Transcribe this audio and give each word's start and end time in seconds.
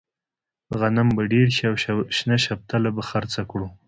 غنم 0.79 1.09
به 1.15 1.23
ډېر 1.33 1.47
شي 1.55 1.63
او 1.69 1.75
شنه 2.17 2.37
شفتله 2.45 2.89
به 2.95 3.01
خرڅه 3.09 3.41
کړو. 3.51 3.67